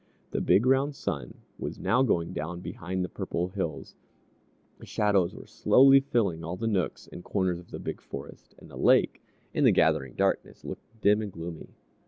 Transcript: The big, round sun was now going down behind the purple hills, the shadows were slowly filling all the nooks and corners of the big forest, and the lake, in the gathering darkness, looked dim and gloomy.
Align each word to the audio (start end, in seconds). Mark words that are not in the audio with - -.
The 0.31 0.41
big, 0.41 0.65
round 0.65 0.95
sun 0.95 1.37
was 1.59 1.77
now 1.77 2.01
going 2.01 2.33
down 2.33 2.61
behind 2.61 3.05
the 3.05 3.07
purple 3.07 3.49
hills, 3.49 3.93
the 4.79 4.85
shadows 4.87 5.35
were 5.35 5.45
slowly 5.45 5.99
filling 5.99 6.43
all 6.43 6.55
the 6.55 6.65
nooks 6.65 7.05
and 7.11 7.23
corners 7.23 7.59
of 7.59 7.69
the 7.69 7.77
big 7.77 8.01
forest, 8.01 8.55
and 8.57 8.67
the 8.71 8.77
lake, 8.79 9.21
in 9.53 9.63
the 9.63 9.71
gathering 9.71 10.15
darkness, 10.15 10.65
looked 10.65 10.89
dim 11.01 11.21
and 11.21 11.31
gloomy. 11.31 11.75